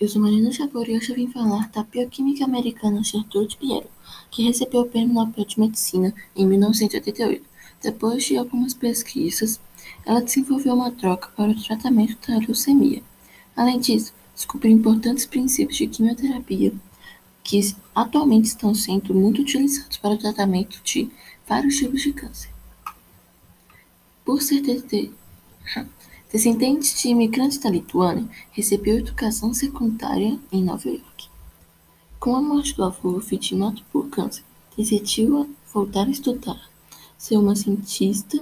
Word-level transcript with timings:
Eu 0.00 0.08
sou 0.08 0.20
Marina 0.20 0.50
Jabor 0.50 0.88
e 0.88 0.96
hoje 0.96 1.10
eu 1.10 1.14
vim 1.14 1.28
falar 1.28 1.70
da 1.70 1.84
bioquímica 1.84 2.44
americana 2.44 3.04
Gertrude 3.04 3.56
Piero, 3.56 3.86
que 4.32 4.42
recebeu 4.42 4.80
o 4.80 4.86
Prêmio 4.86 5.14
Nobel 5.14 5.44
de 5.44 5.60
Medicina 5.60 6.12
em 6.34 6.44
1988. 6.44 7.44
Depois 7.80 8.24
de 8.24 8.36
algumas 8.36 8.74
pesquisas, 8.74 9.60
ela 10.04 10.20
desenvolveu 10.20 10.74
uma 10.74 10.90
droga 10.90 11.28
para 11.36 11.52
o 11.52 11.62
tratamento 11.62 12.18
da 12.26 12.38
leucemia. 12.38 13.00
Além 13.54 13.78
disso, 13.78 14.12
descobriu 14.34 14.72
importantes 14.72 15.24
princípios 15.24 15.78
de 15.78 15.86
quimioterapia 15.86 16.72
que 17.44 17.60
atualmente 17.94 18.46
estão 18.46 18.74
sendo 18.74 19.14
muito 19.14 19.42
utilizados 19.42 19.98
para 19.98 20.14
o 20.14 20.18
tratamento 20.18 20.82
de 20.82 21.08
vários 21.46 21.76
tipos 21.76 22.02
de 22.02 22.12
câncer. 22.12 22.50
Por 24.24 24.42
ser 24.42 24.62
Descendente 26.30 26.94
de 26.94 27.08
imigrantes 27.08 27.56
da 27.56 27.70
Lituânia, 27.70 28.28
recebeu 28.50 28.98
educação 28.98 29.54
secundária 29.54 30.38
em 30.52 30.62
Nova 30.62 30.86
York. 30.86 31.26
Com 32.20 32.36
a 32.36 32.42
morte 32.42 32.76
do 32.76 32.84
avô, 32.84 33.18
vitimado 33.18 33.80
por 33.90 34.10
câncer, 34.10 34.44
decidiu 34.76 35.48
voltar 35.72 36.06
a 36.06 36.10
estudar, 36.10 36.60
ser 37.16 37.38
uma 37.38 37.56
cientista, 37.56 38.38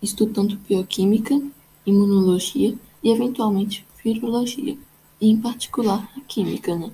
estudando 0.00 0.56
bioquímica, 0.68 1.42
imunologia 1.84 2.78
e, 3.02 3.10
eventualmente, 3.10 3.84
virologia, 4.04 4.78
e, 5.20 5.28
em 5.28 5.40
particular, 5.40 6.08
a 6.16 6.20
química. 6.20 6.76
Né? 6.76 6.92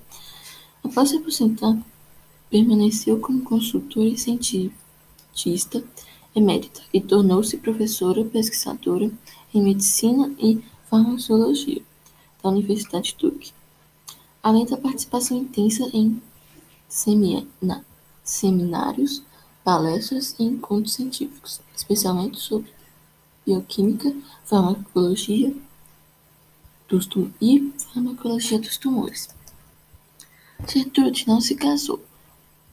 Após 0.82 1.10
se 1.10 1.18
aposentar, 1.18 1.76
permaneceu 2.48 3.20
como 3.20 3.42
consultora 3.42 4.08
e 4.08 4.16
cientista 4.16 5.84
emérita 6.34 6.80
e 6.92 7.02
tornou-se 7.02 7.56
professora 7.58 8.24
pesquisadora 8.24 9.10
em 9.54 9.62
Medicina 9.62 10.34
e 10.38 10.62
Farmacologia 10.90 11.80
da 12.42 12.50
Universidade 12.50 13.16
Duke, 13.18 13.52
além 14.42 14.66
da 14.66 14.76
participação 14.76 15.38
intensa 15.38 15.88
em 15.92 16.20
seminários, 16.88 19.22
palestras 19.62 20.34
e 20.38 20.44
encontros 20.44 20.94
científicos, 20.94 21.60
especialmente 21.74 22.38
sobre 22.38 22.72
bioquímica, 23.46 24.14
farmacologia 24.44 25.54
dos 26.88 27.08
e 27.40 27.72
farmacologia 27.78 28.58
dos 28.58 28.76
tumores. 28.76 29.28
Gertrude 30.68 31.26
não 31.26 31.40
se 31.40 31.54
casou, 31.54 32.02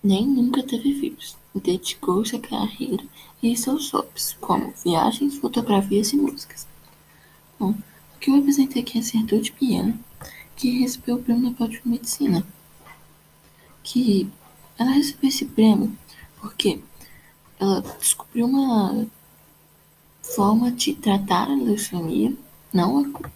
nem 0.04 0.26
nunca 0.26 0.64
teve 0.64 1.00
filhos. 1.00 1.41
Dedicou-se 1.54 2.36
à 2.36 2.40
carreira 2.40 3.04
e 3.44 3.56
seus 3.58 3.92
hobbies, 3.92 4.38
como 4.40 4.74
viagens, 4.84 5.36
fotografias 5.36 6.14
e 6.14 6.16
músicas. 6.16 6.66
Bom, 7.60 7.72
o 8.16 8.20
que 8.20 8.32
eu 8.32 8.36
apresentei 8.36 8.82
aqui 8.82 9.00
é 9.00 9.02
Gertrude 9.02 9.52
Piano, 9.52 10.00
que 10.56 10.80
recebeu 10.80 11.16
o 11.16 11.24
prêmio 11.24 11.44
Nobel 11.44 11.68
de 11.68 11.82
Medicina. 11.86 12.46
Que 13.84 14.30
ela 14.78 14.92
recebeu 14.92 15.30
esse 15.30 15.46
prêmio 15.46 15.98
porque 16.40 16.82
ela 17.60 17.82
descobriu 18.00 18.48
uma 18.48 19.06
forma 20.24 20.72
de 20.72 20.94
tratar 20.94 21.50
a 21.50 21.56
leucemia, 21.56 22.34
não 22.74 23.00
a, 23.00 23.30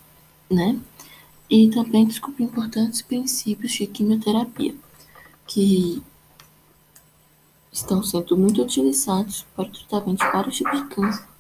né? 0.54 0.80
E 1.50 1.70
também 1.70 2.06
descobriu 2.06 2.48
importantes 2.48 3.02
princípios 3.04 3.74
de 3.74 3.86
quimioterapia, 3.86 4.74
que 5.46 6.02
estão 7.76 8.02
sendo 8.02 8.38
muito 8.38 8.62
utilizados 8.62 9.46
para 9.54 9.66
o 9.66 9.72
tratamento 9.72 10.26
de 10.26 10.32
vários 10.32 10.56
tipos 10.56 10.82
de 10.82 10.88
câncer. 10.88 11.35